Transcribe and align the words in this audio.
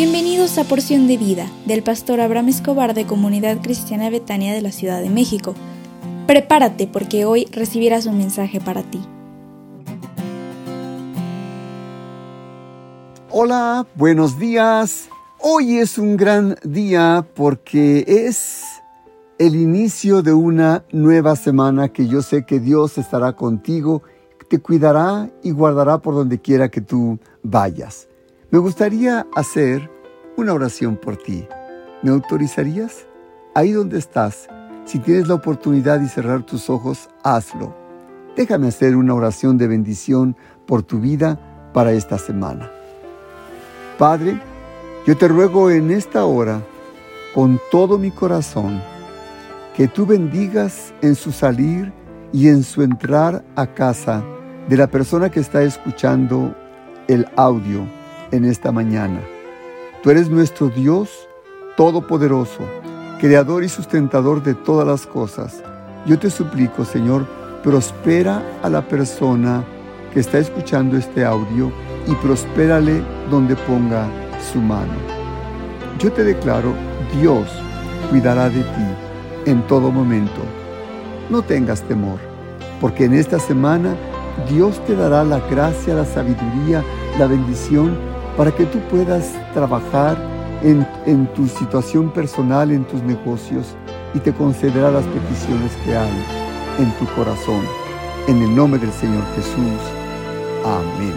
Bienvenidos 0.00 0.58
a 0.58 0.62
Porción 0.62 1.08
de 1.08 1.16
Vida 1.16 1.50
del 1.66 1.82
pastor 1.82 2.20
Abraham 2.20 2.50
Escobar 2.50 2.94
de 2.94 3.04
Comunidad 3.04 3.60
Cristiana 3.60 4.10
Betania 4.10 4.54
de 4.54 4.62
la 4.62 4.70
Ciudad 4.70 5.02
de 5.02 5.10
México. 5.10 5.56
Prepárate 6.28 6.86
porque 6.86 7.24
hoy 7.24 7.46
recibirás 7.50 8.06
un 8.06 8.16
mensaje 8.16 8.60
para 8.60 8.84
ti. 8.84 9.00
Hola, 13.30 13.88
buenos 13.96 14.38
días. 14.38 15.08
Hoy 15.40 15.78
es 15.78 15.98
un 15.98 16.16
gran 16.16 16.54
día 16.62 17.26
porque 17.34 18.04
es 18.06 18.62
el 19.40 19.56
inicio 19.56 20.22
de 20.22 20.32
una 20.32 20.84
nueva 20.92 21.34
semana 21.34 21.88
que 21.88 22.06
yo 22.06 22.22
sé 22.22 22.46
que 22.46 22.60
Dios 22.60 22.98
estará 22.98 23.32
contigo, 23.32 24.04
te 24.48 24.60
cuidará 24.60 25.28
y 25.42 25.50
guardará 25.50 25.98
por 25.98 26.14
donde 26.14 26.40
quiera 26.40 26.68
que 26.68 26.82
tú 26.82 27.18
vayas. 27.42 28.06
Me 28.50 28.58
gustaría 28.58 29.26
hacer 29.34 29.90
una 30.38 30.54
oración 30.54 30.96
por 30.96 31.18
ti. 31.18 31.46
¿Me 32.02 32.10
autorizarías? 32.10 33.06
Ahí 33.54 33.72
donde 33.72 33.98
estás, 33.98 34.48
si 34.86 34.98
tienes 35.00 35.28
la 35.28 35.34
oportunidad 35.34 36.00
de 36.00 36.08
cerrar 36.08 36.44
tus 36.44 36.70
ojos, 36.70 37.10
hazlo. 37.22 37.76
Déjame 38.36 38.68
hacer 38.68 38.96
una 38.96 39.12
oración 39.12 39.58
de 39.58 39.68
bendición 39.68 40.34
por 40.66 40.82
tu 40.82 40.98
vida 40.98 41.38
para 41.74 41.92
esta 41.92 42.16
semana. 42.16 42.70
Padre, 43.98 44.40
yo 45.06 45.14
te 45.14 45.28
ruego 45.28 45.70
en 45.70 45.90
esta 45.90 46.24
hora, 46.24 46.62
con 47.34 47.60
todo 47.70 47.98
mi 47.98 48.10
corazón, 48.10 48.80
que 49.76 49.88
tú 49.88 50.06
bendigas 50.06 50.94
en 51.02 51.16
su 51.16 51.32
salir 51.32 51.92
y 52.32 52.48
en 52.48 52.62
su 52.62 52.80
entrar 52.80 53.44
a 53.56 53.66
casa 53.66 54.24
de 54.70 54.78
la 54.78 54.86
persona 54.86 55.28
que 55.28 55.40
está 55.40 55.62
escuchando 55.62 56.56
el 57.08 57.26
audio 57.36 57.97
en 58.30 58.44
esta 58.44 58.72
mañana. 58.72 59.20
Tú 60.02 60.10
eres 60.10 60.28
nuestro 60.28 60.68
Dios 60.68 61.28
Todopoderoso, 61.76 62.64
Creador 63.20 63.64
y 63.64 63.68
sustentador 63.68 64.42
de 64.42 64.54
todas 64.54 64.86
las 64.86 65.06
cosas. 65.06 65.62
Yo 66.06 66.18
te 66.18 66.30
suplico, 66.30 66.84
Señor, 66.84 67.26
prospera 67.62 68.42
a 68.62 68.68
la 68.68 68.82
persona 68.82 69.64
que 70.12 70.20
está 70.20 70.38
escuchando 70.38 70.96
este 70.96 71.24
audio 71.24 71.72
y 72.06 72.14
prospérale 72.16 73.02
donde 73.30 73.56
ponga 73.56 74.08
su 74.52 74.60
mano. 74.60 74.94
Yo 75.98 76.12
te 76.12 76.24
declaro, 76.24 76.72
Dios 77.20 77.48
cuidará 78.10 78.48
de 78.48 78.62
ti 78.62 79.50
en 79.50 79.62
todo 79.66 79.90
momento. 79.90 80.40
No 81.28 81.42
tengas 81.42 81.82
temor, 81.82 82.18
porque 82.80 83.04
en 83.04 83.14
esta 83.14 83.38
semana 83.38 83.96
Dios 84.48 84.84
te 84.86 84.94
dará 84.94 85.24
la 85.24 85.40
gracia, 85.50 85.94
la 85.94 86.04
sabiduría, 86.04 86.82
la 87.18 87.26
bendición 87.26 87.96
para 88.38 88.54
que 88.54 88.64
tú 88.66 88.78
puedas 88.88 89.32
trabajar 89.52 90.16
en, 90.62 91.26
tu 91.34 91.48
situación 91.48 92.08
personal, 92.12 92.70
en 92.70 92.84
tus 92.84 93.02
negocios, 93.02 93.74
y 94.14 94.20
te 94.20 94.32
concederá 94.32 94.92
las 94.92 95.04
peticiones 95.06 95.72
que 95.84 95.96
hay 95.96 96.24
en 96.78 96.92
tu 96.98 97.06
corazón. 97.16 97.64
En 98.28 98.40
el 98.40 98.54
nombre 98.54 98.78
del 98.78 98.92
Señor 98.92 99.24
Jesús. 99.34 99.80
Amén. 100.64 101.14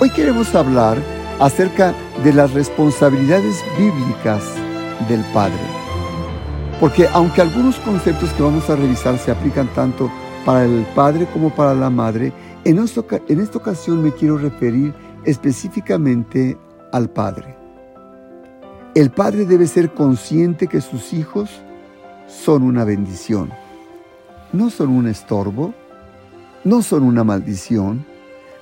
Hoy 0.00 0.10
queremos 0.10 0.54
hablar 0.54 0.96
acerca 1.40 1.92
de 2.22 2.32
las 2.32 2.52
responsabilidades 2.52 3.64
bíblicas 3.76 4.44
del 5.08 5.22
Padre. 5.34 5.58
Porque 6.78 7.08
aunque 7.12 7.40
algunos 7.40 7.76
conceptos 7.80 8.30
que 8.34 8.44
vamos 8.44 8.70
a 8.70 8.76
revisar 8.76 9.18
se 9.18 9.32
aplican 9.32 9.66
tanto 9.74 10.08
para 10.44 10.64
el 10.64 10.86
padre 10.94 11.26
como 11.32 11.50
para 11.50 11.74
la 11.74 11.90
madre, 11.90 12.32
en 12.64 12.78
esta, 12.78 13.00
ocasión 13.58 14.02
me 14.02 14.12
quiero 14.12 14.38
referir 14.38 14.94
específicamente 15.24 16.58
al 16.92 17.10
padre. 17.10 17.56
El 18.94 19.10
padre 19.10 19.46
debe 19.46 19.66
ser 19.66 19.94
consciente 19.94 20.66
que 20.66 20.80
sus 20.80 21.12
hijos 21.12 21.50
son 22.26 22.62
una 22.62 22.84
bendición. 22.84 23.50
No 24.52 24.70
son 24.70 24.90
un 24.90 25.06
estorbo, 25.06 25.74
no 26.64 26.82
son 26.82 27.02
una 27.02 27.24
maldición, 27.24 28.04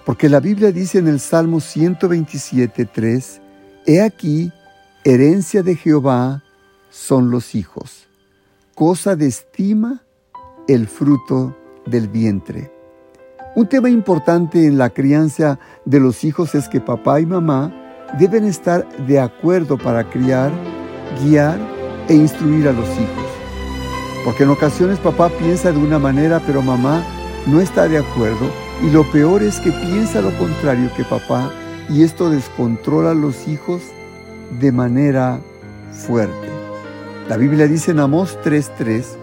porque 0.04 0.28
la 0.28 0.40
Biblia 0.40 0.72
dice 0.72 0.98
en 0.98 1.08
el 1.08 1.20
Salmo 1.20 1.58
127.3, 1.58 3.40
He 3.86 4.00
aquí, 4.00 4.52
herencia 5.04 5.62
de 5.62 5.74
Jehová 5.74 6.44
son 6.90 7.30
los 7.30 7.54
hijos 7.54 8.06
cosa 8.80 9.14
de 9.14 9.26
estima 9.26 10.02
el 10.66 10.88
fruto 10.88 11.54
del 11.84 12.08
vientre. 12.08 12.72
Un 13.56 13.66
tema 13.66 13.90
importante 13.90 14.64
en 14.64 14.78
la 14.78 14.90
crianza 14.90 15.58
de 15.84 15.98
los 15.98 16.22
hijos 16.22 16.54
es 16.54 16.68
que 16.68 16.80
papá 16.80 17.20
y 17.20 17.26
mamá 17.26 17.72
deben 18.16 18.44
estar 18.44 18.86
de 19.06 19.18
acuerdo 19.18 19.76
para 19.76 20.08
criar, 20.08 20.52
guiar 21.20 21.58
e 22.08 22.14
instruir 22.14 22.68
a 22.68 22.72
los 22.72 22.88
hijos. 22.90 23.26
Porque 24.24 24.44
en 24.44 24.50
ocasiones 24.50 25.00
papá 25.00 25.30
piensa 25.30 25.72
de 25.72 25.78
una 25.78 25.98
manera, 25.98 26.40
pero 26.46 26.62
mamá 26.62 27.02
no 27.48 27.60
está 27.60 27.88
de 27.88 27.98
acuerdo 27.98 28.48
y 28.84 28.90
lo 28.90 29.02
peor 29.10 29.42
es 29.42 29.58
que 29.58 29.72
piensa 29.72 30.20
lo 30.20 30.30
contrario 30.38 30.88
que 30.96 31.02
papá 31.02 31.50
y 31.88 32.04
esto 32.04 32.30
descontrola 32.30 33.10
a 33.10 33.14
los 33.14 33.48
hijos 33.48 33.82
de 34.60 34.70
manera 34.70 35.40
fuerte. 35.90 36.48
La 37.28 37.36
Biblia 37.36 37.66
dice 37.66 37.90
en 37.90 37.98
Amós 37.98 38.38
3:3, 38.44 39.16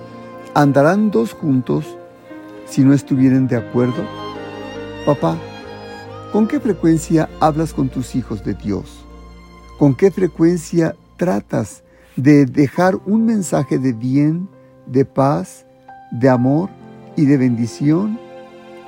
¿andarán 0.53 1.11
dos 1.11 1.31
juntos 1.31 1.97
si 2.69 2.83
no 2.83 2.93
estuvieren 2.93 3.47
de 3.47 3.55
acuerdo? 3.55 4.03
Papá, 5.05 5.37
¿con 6.31 6.47
qué 6.47 6.59
frecuencia 6.59 7.29
hablas 7.39 7.73
con 7.73 7.89
tus 7.89 8.15
hijos 8.15 8.43
de 8.43 8.53
Dios? 8.53 9.05
¿Con 9.79 9.95
qué 9.95 10.11
frecuencia 10.11 10.95
tratas 11.17 11.83
de 12.15 12.45
dejar 12.45 12.95
un 13.05 13.25
mensaje 13.25 13.77
de 13.77 13.93
bien, 13.93 14.49
de 14.85 15.05
paz, 15.05 15.65
de 16.11 16.29
amor 16.29 16.69
y 17.15 17.25
de 17.25 17.37
bendición 17.37 18.19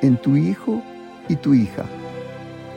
en 0.02 0.18
tu 0.22 0.36
hijo 0.36 0.82
y 1.28 1.36
tu 1.36 1.54
hija? 1.54 1.86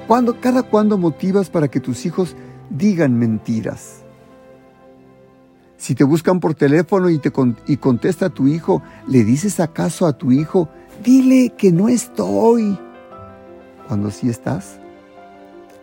¿Cuándo, 0.07 0.41
cada 0.41 0.63
cuándo 0.63 0.99
motivas 0.99 1.49
para 1.49 1.69
que 1.69 1.81
tus 1.81 2.05
hijos 2.07 2.37
digan 2.71 3.19
mentiras? 3.19 4.03
Si 5.79 5.97
te 5.97 6.05
buscan 6.05 6.39
por 6.39 6.55
teléfono 6.55 7.11
y, 7.11 7.21
y 7.67 7.77
contesta 7.79 8.27
a 8.27 8.31
tu 8.31 8.47
hijo, 8.47 8.83
¿le 9.09 9.25
dices 9.25 9.59
acaso 9.59 10.07
a 10.07 10.17
tu 10.17 10.31
hijo, 10.31 10.69
dile 11.03 11.51
que 11.57 11.73
no 11.73 11.89
estoy? 11.89 12.79
Cuando 13.89 14.11
sí 14.11 14.29
estás. 14.29 14.79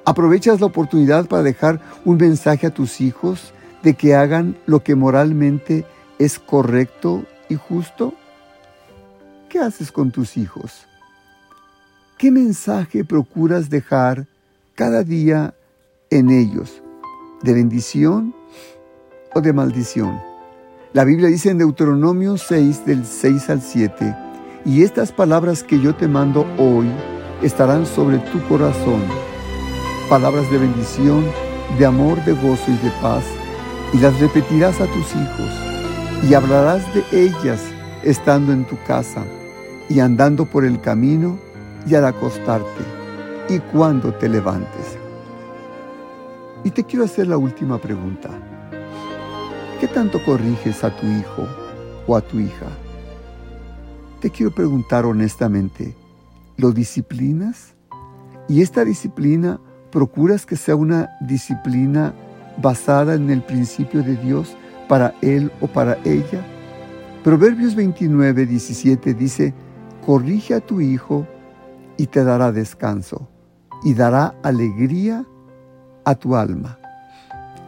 ¿Aprovechas 0.06 0.59
la 0.59 0.68
oportunidad 0.68 1.28
para 1.28 1.44
dejar 1.44 1.80
un 2.06 2.18
mensaje 2.18 2.68
a 2.68 2.74
tus 2.74 3.02
hijos 3.02 3.53
de 3.84 3.94
que 3.94 4.16
hagan 4.16 4.57
lo 4.66 4.84
que 4.84 4.96
moralmente 4.96 5.85
es 6.18 6.40
correcto 6.40 7.25
y 7.50 7.56
justo? 7.56 8.13
¿Qué 9.50 9.59
haces 9.59 9.91
con 9.91 10.12
tus 10.12 10.38
hijos? 10.38 10.85
¿Qué 12.18 12.31
mensaje 12.31 13.03
procuras 13.06 13.69
dejar 13.69 14.28
cada 14.75 15.03
día 15.03 15.53
en 16.09 16.30
ellos? 16.30 16.81
¿De 17.41 17.53
bendición 17.53 18.34
o 19.34 19.41
de 19.41 19.53
maldición. 19.53 20.19
La 20.94 21.03
Biblia 21.03 21.30
dice 21.30 21.51
en 21.51 21.59
Deuteronomio 21.59 22.38
6 22.38 22.86
del 22.86 23.06
6 23.06 23.50
al 23.50 23.62
7, 23.62 24.16
y 24.69 24.84
estas 24.84 25.12
palabras 25.12 25.63
que 25.63 25.80
yo 25.80 25.96
te 25.96 26.07
mando 26.07 26.46
hoy 26.59 26.88
estarán 27.41 27.88
sobre 27.88 28.19
tu 28.19 28.40
corazón, 28.47 29.02
palabras 30.07 30.50
de 30.52 30.59
bendición, 30.59 31.25
de 31.80 31.88
amor, 31.88 32.24
de 32.24 32.34
gozo 32.34 32.66
y 32.68 32.78
de 32.78 32.91
paz, 33.02 33.24
y 33.94 33.97
las 33.97 34.19
repetirás 34.19 34.80
a 34.80 34.85
tus 34.85 35.07
hijos, 35.16 36.30
y 36.30 36.35
hablarás 36.35 36.84
de 36.94 37.03
ellas 37.19 37.59
estando 38.04 38.54
en 38.54 38.63
tu 38.63 38.77
casa, 38.83 39.24
y 39.89 40.01
andando 40.01 40.45
por 40.45 40.63
el 40.63 40.80
camino, 40.80 41.39
y 41.88 41.95
al 41.95 42.06
acostarte, 42.06 42.83
y 43.50 43.57
cuando 43.57 44.13
te 44.13 44.30
levantes. 44.30 45.00
Y 46.63 46.69
te 46.69 46.83
quiero 46.83 47.06
hacer 47.06 47.25
la 47.25 47.38
última 47.38 47.80
pregunta. 47.80 48.30
¿Qué 49.80 49.88
tanto 49.88 50.24
corriges 50.24 50.83
a 50.83 50.95
tu 50.95 51.07
hijo 51.07 51.48
o 52.06 52.15
a 52.15 52.22
tu 52.22 52.39
hija? 52.39 52.68
Te 54.19 54.30
quiero 54.30 54.51
preguntar 54.51 55.06
honestamente, 55.06 55.95
¿lo 56.57 56.71
disciplinas? 56.71 57.75
¿Y 58.50 58.62
esta 58.62 58.83
disciplina 58.83 59.62
procuras 59.92 60.45
que 60.45 60.57
sea 60.57 60.75
una 60.75 61.10
disciplina 61.21 62.13
basada 62.62 63.16
en 63.16 63.30
el 63.30 63.42
principio 63.42 64.04
de 64.04 64.18
Dios 64.18 64.57
para 64.89 65.13
él 65.21 65.51
o 65.62 65.68
para 65.68 65.98
ella? 66.04 66.45
Proverbios 67.24 67.75
29, 67.75 68.45
17 68.45 69.13
dice, 69.13 69.54
corrige 70.06 70.54
a 70.54 70.60
tu 70.60 70.81
hijo 70.81 71.27
y 71.95 72.07
te 72.07 72.24
dará 72.24 72.51
descanso 72.51 73.30
y 73.83 73.94
dará 73.94 74.36
alegría 74.44 75.25
a 76.04 76.15
tu 76.15 76.36
alma. 76.36 76.78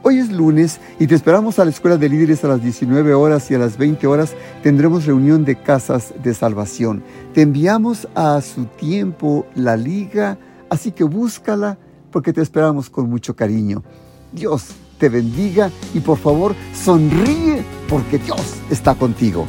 Hoy 0.03 0.18
es 0.18 0.31
lunes 0.31 0.80
y 1.00 1.06
te 1.06 1.13
esperamos 1.13 1.59
a 1.59 1.63
la 1.63 1.69
Escuela 1.69 1.95
de 1.95 2.09
Líderes 2.09 2.44
a 2.44 2.48
las 2.48 2.63
19 2.63 3.13
horas 3.13 3.51
y 3.51 3.53
a 3.53 3.59
las 3.59 3.77
20 3.77 4.07
horas 4.07 4.33
tendremos 4.63 5.06
reunión 5.06 5.45
de 5.45 5.62
casas 5.62 6.15
de 6.24 6.33
salvación. 6.33 7.03
Te 7.36 7.44
enviamos 7.44 8.07
a 8.15 8.42
su 8.42 8.65
tiempo 8.65 9.45
la 9.53 9.77
liga, 9.77 10.39
así 10.71 10.92
que 10.92 11.03
búscala 11.03 11.77
porque 12.12 12.33
te 12.33 12.42
esperamos 12.42 12.89
con 12.89 13.12
mucho 13.12 13.36
cariño. 13.36 13.83
Dios 14.31 14.69
te 14.98 15.07
bendiga 15.07 15.69
y 15.94 16.00
por 16.00 16.18
favor 16.18 16.56
sonríe 16.74 17.63
porque 17.88 18.18
Dios 18.18 18.56
está 18.71 18.95
contigo. 18.95 19.45